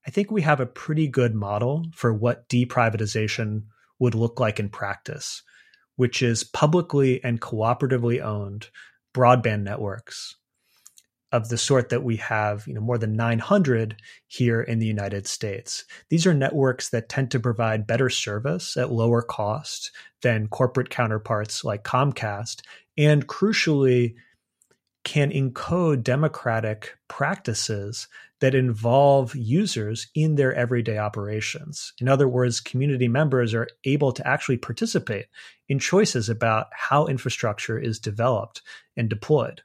[0.07, 3.65] I think we have a pretty good model for what deprivatization
[3.99, 5.43] would look like in practice,
[5.97, 8.69] which is publicly and cooperatively owned
[9.15, 10.37] broadband networks
[11.33, 13.97] of the sort that we have, you know, more than 900
[14.27, 15.85] here in the United States.
[16.09, 19.91] These are networks that tend to provide better service at lower cost
[20.23, 22.63] than corporate counterparts like Comcast
[22.97, 24.15] and crucially
[25.05, 28.07] can encode democratic practices
[28.41, 31.93] that involve users in their everyday operations.
[32.01, 35.27] In other words, community members are able to actually participate
[35.69, 38.63] in choices about how infrastructure is developed
[38.97, 39.63] and deployed.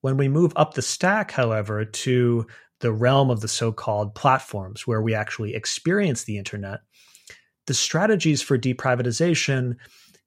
[0.00, 2.46] When we move up the stack, however, to
[2.80, 6.80] the realm of the so called platforms where we actually experience the internet,
[7.66, 9.76] the strategies for deprivatization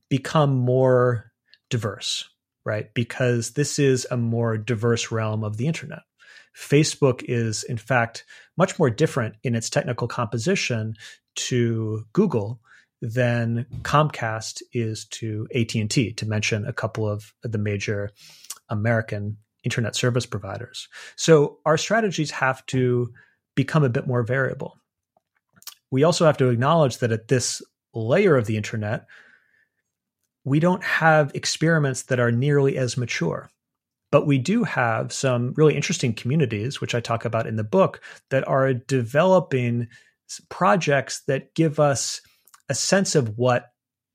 [0.09, 1.32] become more
[1.73, 2.29] diverse,
[2.65, 2.93] right?
[2.93, 6.03] Because this is a more diverse realm of the internet.
[6.55, 10.93] Facebook is, in fact, much more different in its technical composition
[11.35, 12.61] to Google
[13.01, 18.11] than Comcast is to AT&T, to mention a couple of the major
[18.69, 20.87] American internet service providers.
[21.15, 23.11] So our strategies have to
[23.55, 24.77] become a bit more variable.
[25.89, 27.63] We also have to acknowledge that at this
[27.95, 29.07] layer of the internet,
[30.43, 33.49] we don't have experiments that are nearly as mature.
[34.11, 38.01] But we do have some really interesting communities, which I talk about in the book,
[38.29, 39.87] that are developing
[40.49, 42.21] projects that give us
[42.69, 43.71] a sense of what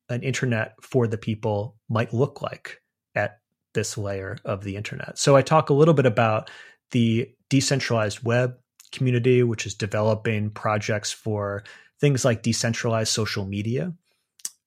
[0.08, 2.80] an internet for the people might look like
[3.14, 3.40] at
[3.74, 5.18] this layer of the internet.
[5.18, 6.50] So I talk a little bit about
[6.92, 8.54] the decentralized web
[8.92, 11.64] community, which is developing projects for
[12.00, 13.92] things like decentralized social media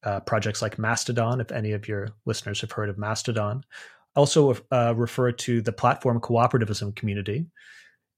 [0.03, 3.63] uh, projects like Mastodon, if any of your listeners have heard of Mastodon.
[4.15, 7.45] Also uh, refer to the platform cooperativism community.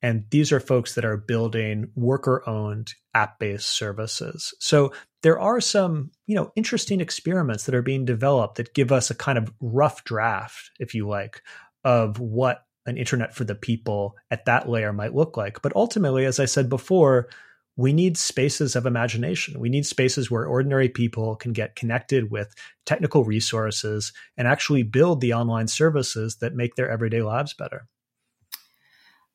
[0.01, 4.53] And these are folks that are building worker owned app based services.
[4.59, 4.91] So
[5.21, 9.15] there are some, you know, interesting experiments that are being developed that give us a
[9.15, 11.41] kind of rough draft, if you like,
[11.85, 15.61] of what an internet for the people at that layer might look like.
[15.61, 17.29] But ultimately, as I said before,
[17.75, 19.59] we need spaces of imagination.
[19.59, 22.53] We need spaces where ordinary people can get connected with
[22.85, 27.87] technical resources and actually build the online services that make their everyday lives better.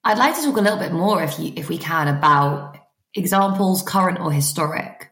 [0.04, 2.78] I'd like to talk a little bit more, if you, if we can, about
[3.14, 5.10] examples, current or historic,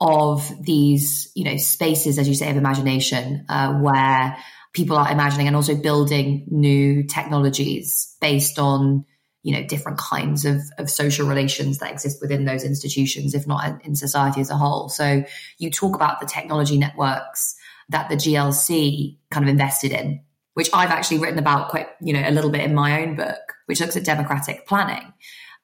[0.00, 4.36] of these, you know, spaces, as you say, of imagination, uh, where
[4.72, 9.04] people are imagining and also building new technologies based on
[9.42, 13.84] you know different kinds of, of social relations that exist within those institutions if not
[13.84, 14.88] in society as a whole.
[14.88, 15.24] So
[15.58, 17.56] you talk about the technology networks
[17.88, 20.20] that the glc kind of invested in
[20.54, 23.54] which i've actually written about quite you know a little bit in my own book
[23.66, 25.12] which looks at democratic planning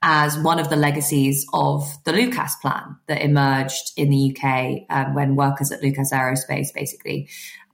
[0.01, 5.15] as one of the legacies of the lucas plan that emerged in the uk um,
[5.15, 7.29] when workers at lucas aerospace basically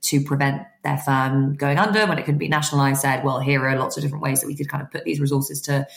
[0.05, 3.77] to prevent their firm going under when it couldn't be nationalized said, well, here are
[3.77, 5.87] lots of different ways that we could kind of put these resources to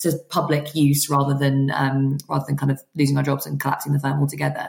[0.00, 3.92] to public use rather than um, rather than kind of losing our jobs and collapsing
[3.92, 4.68] the firm altogether.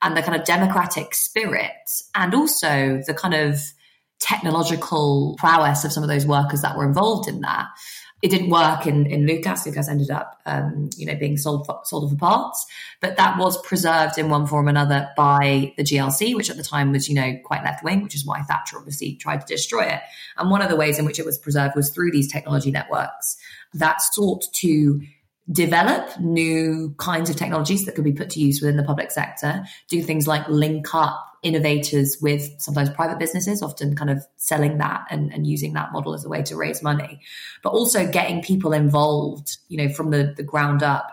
[0.00, 1.72] And the kind of democratic spirit
[2.14, 3.60] and also the kind of
[4.20, 7.66] technological prowess of some of those workers that were involved in that
[8.26, 9.64] it didn't work in, in Lucas.
[9.66, 12.66] Lucas ended up, um, you know, being sold for, sold for parts,
[13.00, 16.64] but that was preserved in one form or another by the GLC, which at the
[16.64, 19.84] time was, you know, quite left wing, which is why Thatcher obviously tried to destroy
[19.84, 20.00] it.
[20.36, 23.36] And one of the ways in which it was preserved was through these technology networks
[23.74, 25.00] that sought to
[25.50, 29.64] develop new kinds of technologies that could be put to use within the public sector,
[29.88, 35.06] do things like link up innovators with sometimes private businesses, often kind of selling that
[35.10, 37.20] and, and using that model as a way to raise money,
[37.62, 41.12] but also getting people involved, you know, from the, the ground up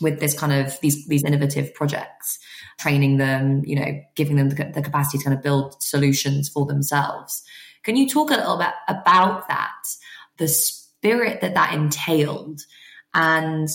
[0.00, 2.40] with this kind of these these innovative projects
[2.80, 6.66] training them you know giving them the, the capacity to kind of build solutions for
[6.66, 7.44] themselves.
[7.84, 9.82] Can you talk a little bit about that?
[10.38, 12.62] The spirit that that entailed
[13.14, 13.68] and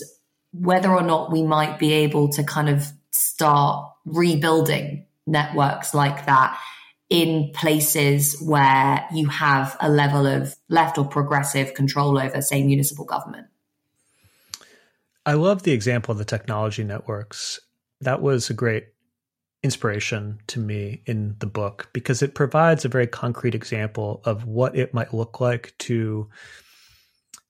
[0.51, 6.57] whether or not we might be able to kind of start rebuilding networks like that
[7.09, 13.05] in places where you have a level of left or progressive control over, say, municipal
[13.05, 13.47] government.
[15.25, 17.59] I love the example of the technology networks.
[18.01, 18.87] That was a great
[19.63, 24.77] inspiration to me in the book because it provides a very concrete example of what
[24.77, 26.29] it might look like to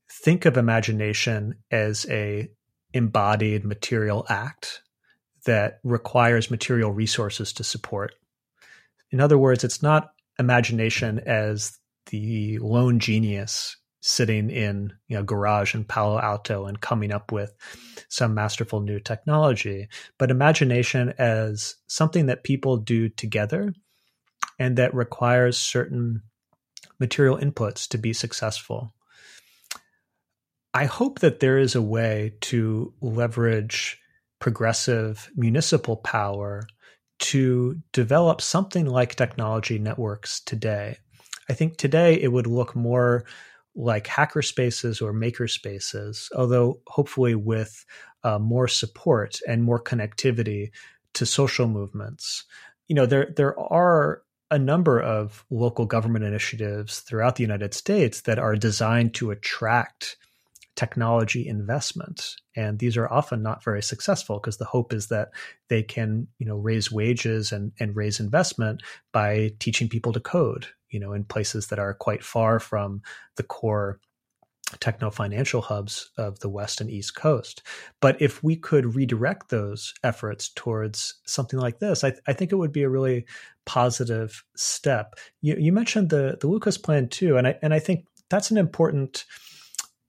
[0.09, 2.49] think of imagination as a
[2.93, 4.81] embodied material act
[5.45, 8.15] that requires material resources to support.
[9.11, 11.77] In other words, it's not imagination as
[12.07, 17.53] the lone genius sitting in you know garage in Palo Alto and coming up with
[18.09, 19.87] some masterful new technology,
[20.17, 23.73] but imagination as something that people do together
[24.59, 26.21] and that requires certain
[26.99, 28.93] material inputs to be successful.
[30.77, 33.99] I hope that there is a way to leverage
[34.39, 36.67] progressive municipal power
[37.17, 40.99] to develop something like technology networks today.
[41.49, 43.25] I think today it would look more
[43.73, 47.83] like hacker spaces or maker spaces, although hopefully with
[48.23, 50.69] uh, more support and more connectivity
[51.15, 52.45] to social movements.
[52.87, 54.21] You know, there there are
[54.51, 60.17] a number of local government initiatives throughout the United States that are designed to attract
[60.77, 62.35] technology investment.
[62.55, 65.31] And these are often not very successful because the hope is that
[65.69, 70.67] they can you know raise wages and, and raise investment by teaching people to code
[70.89, 73.01] you know in places that are quite far from
[73.35, 73.99] the core
[74.79, 77.63] techno financial hubs of the west and east coast.
[77.99, 82.57] But if we could redirect those efforts towards something like this i, I think it
[82.57, 83.25] would be a really
[83.65, 85.15] positive step.
[85.41, 88.57] You, you mentioned the the lucas plan too and i and i think that's an
[88.57, 89.25] important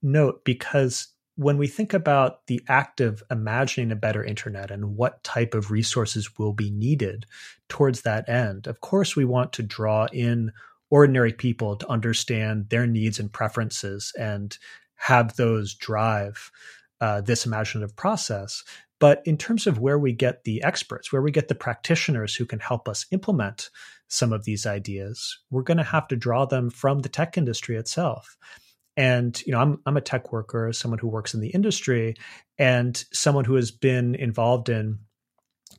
[0.01, 5.23] note because when we think about the act of imagining a better internet and what
[5.23, 7.25] type of resources will be needed
[7.69, 10.51] towards that end, of course, we want to draw in
[10.89, 14.57] ordinary people to understand their needs and preferences and
[14.95, 16.51] have those drive
[16.99, 18.63] uh, this imaginative process.
[18.99, 22.45] But in terms of where we get the experts, where we get the practitioners who
[22.45, 23.69] can help us implement
[24.09, 27.77] some of these ideas, we're going to have to draw them from the tech industry
[27.77, 28.35] itself.
[28.99, 32.15] And you know, I'm I'm a tech worker, someone who works in the industry,
[32.57, 34.99] and someone who has been involved in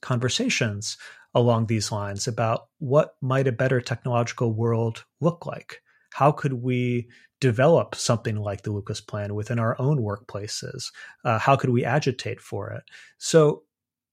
[0.01, 0.97] conversations
[1.35, 5.83] along these lines about what might a better technological world look like.
[6.14, 7.11] How could we
[7.43, 10.87] develop something like the Lucas Plan within our own workplaces?
[11.23, 12.85] Uh, how could we agitate for it?
[13.18, 13.64] So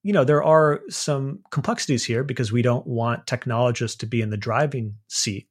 [0.03, 4.31] you know there are some complexities here because we don't want technologists to be in
[4.31, 5.47] the driving seat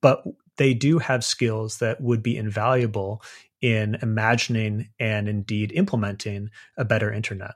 [0.00, 0.22] but
[0.60, 3.22] they do have skills that would be invaluable
[3.62, 7.54] in imagining and indeed implementing a better internet.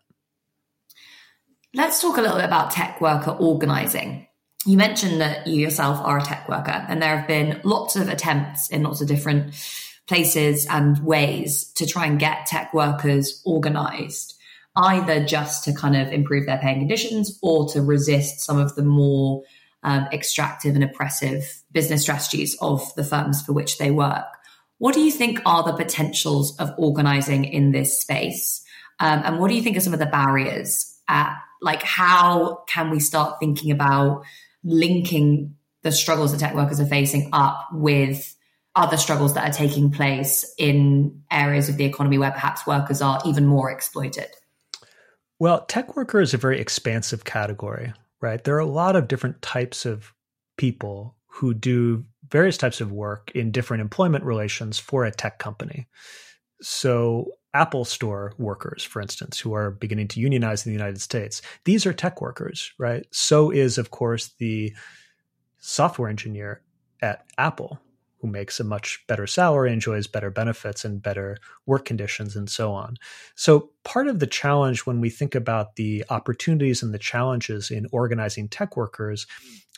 [1.74, 4.26] Let's talk a little bit about tech worker organizing.
[4.64, 8.08] You mentioned that you yourself are a tech worker, and there have been lots of
[8.08, 9.52] attempts in lots of different
[10.08, 14.32] places and ways to try and get tech workers organized,
[14.76, 18.82] either just to kind of improve their paying conditions or to resist some of the
[18.82, 19.42] more
[19.84, 24.24] um, extractive and oppressive business strategies of the firms for which they work.
[24.78, 28.64] What do you think are the potentials of organizing in this space?
[28.98, 30.98] Um, and what do you think are some of the barriers?
[31.06, 34.24] At, like, how can we start thinking about
[34.64, 38.34] linking the struggles that tech workers are facing up with
[38.74, 43.20] other struggles that are taking place in areas of the economy where perhaps workers are
[43.26, 44.28] even more exploited?
[45.38, 47.92] Well, tech worker is a very expansive category
[48.24, 48.42] right?
[48.42, 50.14] There are a lot of different types of
[50.56, 55.86] people who do various types of work in different employment relations for a tech company.
[56.62, 61.42] So, Apple Store workers, for instance, who are beginning to unionize in the United States,
[61.66, 63.06] these are tech workers, right?
[63.12, 64.74] So is, of course, the
[65.58, 66.62] software engineer
[67.02, 67.78] at Apple
[68.24, 72.72] who makes a much better salary, enjoys better benefits and better work conditions, and so
[72.72, 72.96] on.
[73.34, 77.86] So, part of the challenge when we think about the opportunities and the challenges in
[77.92, 79.26] organizing tech workers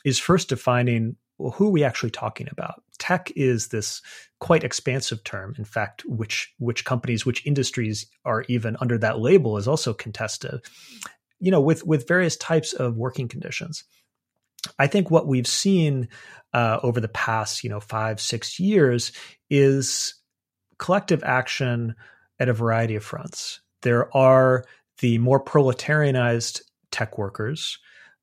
[0.05, 2.81] is first defining well, who are we actually talking about?
[2.99, 4.01] Tech is this
[4.39, 5.53] quite expansive term.
[5.57, 10.61] In fact, which which companies, which industries are even under that label is also contested.
[11.41, 13.83] You know, with with various types of working conditions.
[14.79, 16.09] I think what we've seen
[16.53, 19.11] uh, over the past, you know, five six years
[19.49, 20.15] is
[20.77, 21.95] collective action
[22.39, 23.61] at a variety of fronts.
[23.81, 24.65] There are
[24.99, 27.77] the more proletarianized tech workers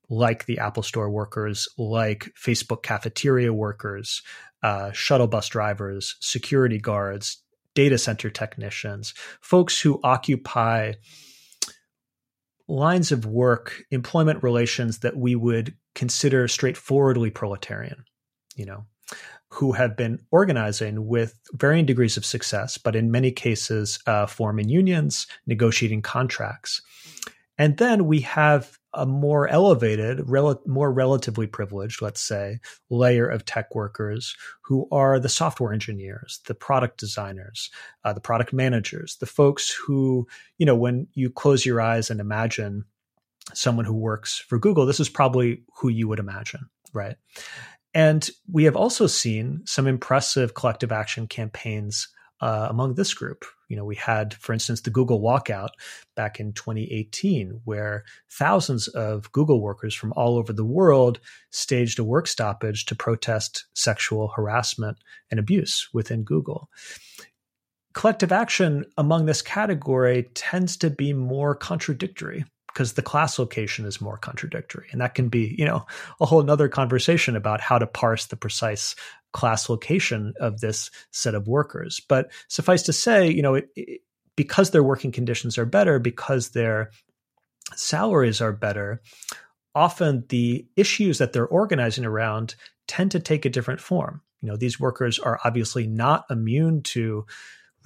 [0.09, 4.23] like the Apple Store workers, like Facebook cafeteria workers,
[4.63, 7.39] uh, shuttle bus drivers, security guards,
[7.75, 10.93] data center technicians, folks who occupy
[12.69, 18.05] lines of work, employment relations that we would consider straightforwardly proletarian,
[18.57, 18.85] you know,
[19.49, 24.69] who have been organizing with varying degrees of success, but in many cases, uh, forming
[24.69, 26.83] unions, negotiating contracts.
[27.57, 33.45] And then we have a more elevated, rel- more relatively privileged, let's say, layer of
[33.45, 37.71] tech workers who are the software engineers, the product designers,
[38.05, 40.27] uh, the product managers, the folks who,
[40.59, 42.85] you know, when you close your eyes and imagine
[43.53, 47.17] someone who works for Google, this is probably who you would imagine, right?
[47.93, 52.09] And we have also seen some impressive collective action campaigns
[52.45, 53.47] uh, among this group.
[53.69, 55.71] You know, we had, for instance, the Google walkout
[56.15, 61.21] back in 2018, where thousands of Google workers from all over the world
[61.51, 64.99] staged a work stoppage to protest sexual harassment
[65.31, 66.69] and abuse within Google.
[67.95, 72.45] Collective action among this category tends to be more contradictory
[72.75, 74.89] because the class location is more contradictory.
[74.91, 75.87] And that can be, you know,
[76.21, 78.97] a whole nother conversation about how to parse the precise
[79.33, 82.01] class location of this set of workers.
[82.09, 84.01] But suffice to say, you know, it, it,
[84.37, 86.91] because their working conditions are better, because their
[87.77, 89.01] salaries are better,
[89.77, 92.57] often the issues that they're organizing around
[92.89, 94.21] tend to take a different form.
[94.43, 97.25] You know, these workers are obviously not immune to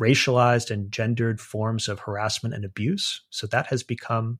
[0.00, 3.22] racialized and gendered forms of harassment and abuse.
[3.30, 4.38] So that has become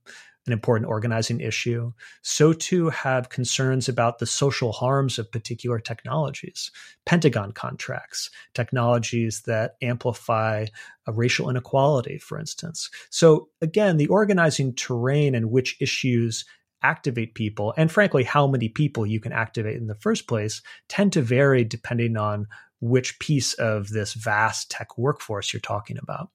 [0.49, 1.93] an important organizing issue.
[2.23, 6.73] So too have concerns about the social harms of particular technologies,
[7.07, 10.67] Pentagon contracts, technologies that amplify
[11.07, 12.91] racial inequality, for instance.
[13.11, 16.45] So again, the organizing terrain and which issues
[16.83, 21.13] activate people, and frankly, how many people you can activate in the first place, tend
[21.13, 22.47] to vary depending on
[22.81, 26.31] which piece of this vast tech workforce you're talking about.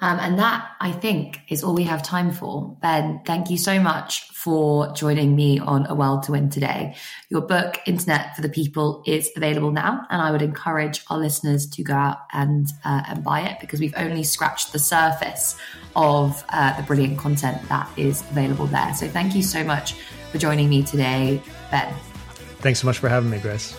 [0.00, 2.76] Um, and that, I think, is all we have time for.
[2.82, 6.94] Ben, thank you so much for joining me on A World to Win today.
[7.30, 11.66] Your book, Internet for the People, is available now, and I would encourage our listeners
[11.70, 15.58] to go out and, uh, and buy it because we've only scratched the surface
[15.96, 18.94] of uh, the brilliant content that is available there.
[18.94, 19.94] So thank you so much
[20.30, 21.92] for joining me today, Ben.
[22.58, 23.74] Thanks so much for having me, Grace.